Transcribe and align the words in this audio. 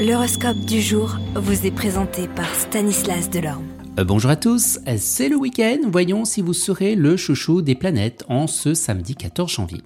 L'horoscope 0.00 0.60
du 0.60 0.80
jour 0.80 1.18
vous 1.34 1.66
est 1.66 1.70
présenté 1.70 2.26
par 2.26 2.48
Stanislas 2.54 3.28
Delorme. 3.28 3.66
Euh, 3.98 4.04
bonjour 4.04 4.30
à 4.30 4.36
tous, 4.36 4.78
c'est 4.96 5.28
le 5.28 5.36
week-end, 5.36 5.76
voyons 5.92 6.24
si 6.24 6.40
vous 6.40 6.54
serez 6.54 6.94
le 6.94 7.18
chouchou 7.18 7.60
des 7.60 7.74
planètes 7.74 8.24
en 8.30 8.46
ce 8.46 8.72
samedi 8.72 9.14
14 9.14 9.52
janvier. 9.52 9.82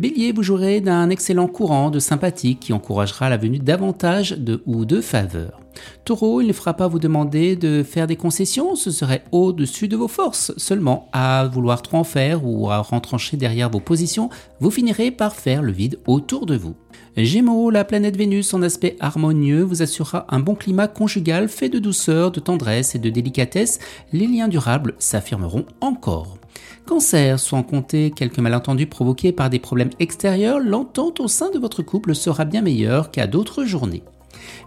Bélier, 0.00 0.32
vous 0.32 0.42
jouerez 0.42 0.80
d'un 0.80 1.10
excellent 1.10 1.46
courant 1.46 1.90
de 1.90 2.00
sympathie 2.00 2.56
qui 2.56 2.72
encouragera 2.72 3.30
la 3.30 3.36
venue 3.36 3.60
davantage 3.60 4.32
de 4.32 4.64
ou 4.66 4.84
de 4.84 5.00
faveurs. 5.00 5.61
Taureau, 6.04 6.40
il 6.40 6.46
ne 6.46 6.52
fera 6.52 6.74
pas 6.74 6.88
vous 6.88 6.98
demander 6.98 7.56
de 7.56 7.82
faire 7.82 8.06
des 8.06 8.16
concessions, 8.16 8.74
ce 8.74 8.90
serait 8.90 9.24
au-dessus 9.32 9.88
de 9.88 9.96
vos 9.96 10.08
forces. 10.08 10.52
Seulement, 10.56 11.08
à 11.12 11.48
vouloir 11.52 11.82
trop 11.82 11.98
en 11.98 12.04
faire 12.04 12.44
ou 12.44 12.70
à 12.70 12.78
rentrancher 12.78 13.36
derrière 13.36 13.70
vos 13.70 13.80
positions, 13.80 14.30
vous 14.60 14.70
finirez 14.70 15.10
par 15.10 15.34
faire 15.34 15.62
le 15.62 15.72
vide 15.72 15.98
autour 16.06 16.46
de 16.46 16.56
vous. 16.56 16.74
Gémeaux, 17.16 17.70
la 17.70 17.84
planète 17.84 18.16
Vénus 18.16 18.54
en 18.54 18.62
aspect 18.62 18.96
harmonieux 18.98 19.62
vous 19.62 19.82
assurera 19.82 20.26
un 20.30 20.40
bon 20.40 20.54
climat 20.54 20.88
conjugal 20.88 21.48
fait 21.48 21.68
de 21.68 21.78
douceur, 21.78 22.30
de 22.30 22.40
tendresse 22.40 22.94
et 22.94 22.98
de 22.98 23.10
délicatesse. 23.10 23.78
Les 24.12 24.26
liens 24.26 24.48
durables 24.48 24.94
s'affirmeront 24.98 25.66
encore. 25.80 26.38
Cancer, 26.86 27.38
sans 27.38 27.62
compter 27.62 28.10
quelques 28.10 28.38
malentendus 28.38 28.86
provoqués 28.86 29.32
par 29.32 29.50
des 29.50 29.58
problèmes 29.58 29.90
extérieurs, 29.98 30.58
l'entente 30.58 31.20
au 31.20 31.28
sein 31.28 31.50
de 31.50 31.58
votre 31.58 31.82
couple 31.82 32.14
sera 32.14 32.44
bien 32.44 32.62
meilleure 32.62 33.10
qu'à 33.10 33.26
d'autres 33.26 33.64
journées. 33.64 34.02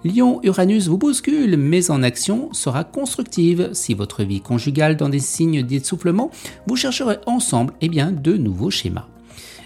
Lion, 0.03 0.39
Uranus 0.43 0.87
vous 0.87 0.97
bouscule, 0.97 1.57
mais 1.57 1.89
en 1.89 2.03
action 2.03 2.49
sera 2.53 2.83
constructive. 2.83 3.69
Si 3.73 3.93
votre 3.93 4.23
vie 4.23 4.41
conjugale 4.41 4.97
dans 4.97 5.09
des 5.09 5.19
signes 5.19 5.63
d'essoufflement, 5.63 6.31
vous 6.67 6.75
chercherez 6.75 7.17
ensemble 7.25 7.73
eh 7.81 7.89
bien, 7.89 8.11
de 8.11 8.37
nouveaux 8.37 8.71
schémas. 8.71 9.07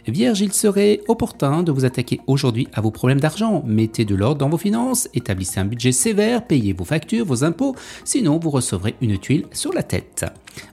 Vierge, 0.08 0.42
il 0.42 0.54
serait 0.54 1.02
opportun 1.08 1.64
de 1.64 1.72
vous 1.72 1.86
attaquer 1.86 2.20
aujourd'hui 2.28 2.68
à 2.74 2.82
vos 2.82 2.92
problèmes 2.92 3.20
d'argent. 3.20 3.64
Mettez 3.66 4.06
de 4.06 4.16
l'ordre 4.16 4.40
dans 4.40 4.50
vos 4.50 4.58
finances, 4.58 5.10
établissez 5.14 5.60
un 5.60 5.66
budget 5.66 5.92
sévère, 5.92 6.46
payez 6.46 6.74
vos 6.74 6.86
factures, 6.86 7.26
vos 7.26 7.44
impôts, 7.44 7.76
sinon 8.06 8.40
vous 8.40 8.50
recevrez 8.50 8.96
une 9.02 9.18
tuile 9.18 9.46
sur 9.52 9.74
la 9.74 9.84
tête. 9.84 10.26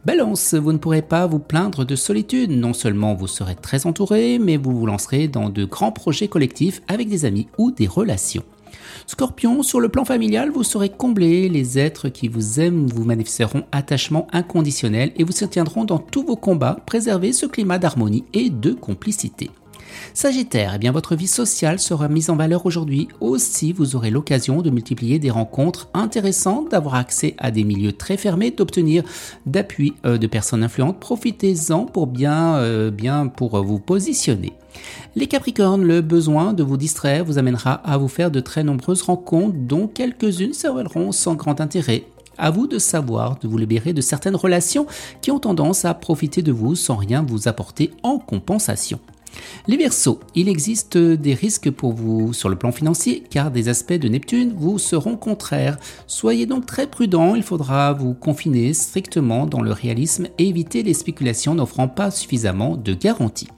Balance, 0.05 0.55
vous 0.55 0.73
ne 0.73 0.78
pourrez 0.78 1.03
pas 1.03 1.27
vous 1.27 1.39
plaindre 1.39 1.84
de 1.84 1.97
solitude. 1.97 2.50
Non 2.50 2.73
seulement 2.73 3.15
vous 3.15 3.27
serez 3.27 3.56
très 3.56 3.87
entouré, 3.87 4.39
mais 4.39 4.56
vous 4.56 4.77
vous 4.77 4.87
lancerez 4.87 5.28
dans 5.28 5.48
de 5.48 5.65
grands 5.65 5.93
projets 5.93 6.28
collectifs 6.28 6.83
avec 6.89 7.09
des 7.09 7.25
amis 7.25 7.48
ou 7.59 7.71
des 7.71 7.87
relations. 7.87 8.45
Scorpion, 9.07 9.63
sur 9.63 9.81
le 9.81 9.89
plan 9.89 10.05
familial, 10.05 10.51
vous 10.51 10.63
serez 10.63 10.89
comblé, 10.89 11.49
les 11.49 11.79
êtres 11.79 12.09
qui 12.09 12.29
vous 12.29 12.61
aiment 12.61 12.87
vous 12.87 13.05
manifesteront 13.05 13.65
attachement 13.73 14.27
inconditionnel 14.33 15.13
et 15.17 15.25
vous 15.25 15.33
soutiendront 15.33 15.85
dans 15.85 15.99
tous 15.99 16.25
vos 16.25 16.37
combats, 16.37 16.79
préservez 16.87 17.33
ce 17.33 17.47
climat 17.47 17.79
d'harmonie 17.79 18.25
et 18.33 18.51
de 18.51 18.73
complicité. 18.73 19.51
Sagittaire, 20.15 20.79
eh 20.81 20.91
votre 20.91 21.15
vie 21.15 21.27
sociale 21.27 21.79
sera 21.79 22.09
mise 22.09 22.31
en 22.31 22.37
valeur 22.37 22.65
aujourd'hui. 22.65 23.09
Aussi, 23.20 23.73
vous 23.73 23.97
aurez 23.97 24.11
l'occasion 24.11 24.62
de 24.62 24.70
multiplier 24.70 25.19
des 25.19 25.31
rencontres 25.31 25.89
intéressantes, 25.95 26.70
d'avoir 26.70 26.95
accès 26.95 27.34
à 27.39 27.51
des 27.51 27.65
milieux 27.65 27.93
très 27.93 28.17
fermés, 28.17 28.51
d'obtenir 28.51 29.05
d'appui 29.45 29.95
euh, 30.05 30.19
de 30.19 30.27
personnes 30.27 30.62
influentes. 30.62 31.01
Profitez-en 31.01 31.84
pour 31.84 32.06
bien, 32.06 32.56
euh, 32.56 32.91
bien 32.91 33.27
pour 33.27 33.62
vous 33.62 33.78
positionner. 33.78 34.53
Les 35.15 35.27
Capricornes, 35.27 35.84
le 35.84 36.00
besoin 36.00 36.53
de 36.53 36.62
vous 36.62 36.77
distraire 36.77 37.25
vous 37.25 37.39
amènera 37.39 37.73
à 37.73 37.97
vous 37.97 38.09
faire 38.09 38.31
de 38.31 38.41
très 38.41 38.65
nombreuses 38.65 39.03
rencontres, 39.03 39.56
dont 39.59 39.87
quelques-unes 39.87 40.53
s'avèreront 40.53 41.12
sans 41.12 41.34
grand 41.34 41.61
intérêt. 41.61 42.05
À 42.39 42.50
vous 42.50 42.67
de 42.67 42.78
savoir 42.78 43.39
de 43.39 43.48
vous 43.48 43.56
libérer 43.56 43.93
de 43.95 44.03
certaines 44.03 44.37
relations 44.37 44.87
qui 45.23 45.31
ont 45.31 45.39
tendance 45.39 45.84
à 45.84 45.95
profiter 45.95 46.43
de 46.43 46.53
vous 46.53 46.75
sans 46.75 46.97
rien 46.97 47.25
vous 47.27 47.48
apporter 47.48 47.91
en 48.03 48.19
compensation. 48.19 49.00
Les 49.69 49.77
Verseaux, 49.77 50.20
il 50.34 50.48
existe 50.48 50.97
des 50.97 51.34
risques 51.34 51.70
pour 51.70 51.92
vous 51.92 52.33
sur 52.33 52.48
le 52.48 52.56
plan 52.56 52.73
financier 52.73 53.23
car 53.29 53.51
des 53.51 53.69
aspects 53.69 53.93
de 53.93 54.09
Neptune 54.09 54.55
vous 54.56 54.78
seront 54.78 55.17
contraires. 55.17 55.78
Soyez 56.06 56.47
donc 56.47 56.67
très 56.67 56.87
prudent, 56.87 57.34
il 57.34 57.43
faudra 57.43 57.93
vous 57.93 58.15
confiner 58.15 58.73
strictement 58.75 59.47
dans 59.47 59.62
le 59.62 59.73
réalisme 59.73 60.28
et 60.39 60.48
éviter 60.48 60.83
les 60.83 60.95
spéculations 60.95 61.55
n'offrant 61.55 61.89
pas 61.89 62.11
suffisamment 62.11 62.77
de 62.77 62.94
garanties. 62.94 63.49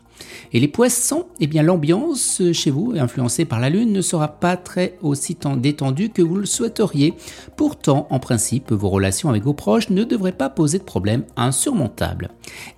Et 0.52 0.60
les 0.60 0.68
poissons, 0.68 1.26
eh 1.40 1.46
bien 1.46 1.62
l'ambiance 1.62 2.42
chez 2.52 2.70
vous, 2.70 2.94
influencée 2.96 3.44
par 3.44 3.60
la 3.60 3.70
lune, 3.70 3.92
ne 3.92 4.00
sera 4.00 4.28
pas 4.28 4.56
très 4.56 4.98
aussi 5.02 5.36
détendue 5.56 6.10
que 6.10 6.22
vous 6.22 6.36
le 6.36 6.46
souhaiteriez. 6.46 7.14
Pourtant, 7.56 8.06
en 8.10 8.18
principe, 8.18 8.72
vos 8.72 8.88
relations 8.88 9.28
avec 9.28 9.44
vos 9.44 9.54
proches 9.54 9.90
ne 9.90 10.04
devraient 10.04 10.32
pas 10.32 10.48
poser 10.48 10.78
de 10.78 10.84
problèmes 10.84 11.24
insurmontables. 11.36 12.30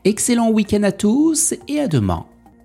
Excellent 0.04 0.50
week-end 0.50 0.82
à 0.82 0.92
tous 0.92 1.54
et 1.68 1.80
à 1.80 1.88
demain. 1.88 2.26